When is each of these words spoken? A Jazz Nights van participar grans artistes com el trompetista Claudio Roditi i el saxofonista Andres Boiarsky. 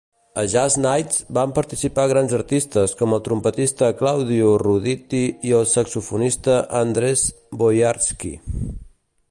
A 0.41 0.43
Jazz 0.51 0.77
Nights 0.83 1.17
van 1.37 1.51
participar 1.57 2.05
grans 2.11 2.33
artistes 2.37 2.95
com 3.01 3.13
el 3.17 3.21
trompetista 3.27 3.91
Claudio 4.01 4.49
Roditi 4.63 5.21
i 5.51 5.55
el 5.61 5.69
saxofonista 5.75 6.59
Andres 6.83 7.29
Boiarsky. 7.63 8.35